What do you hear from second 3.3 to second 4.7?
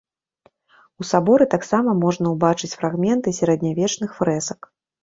сярэднявечных фрэсак.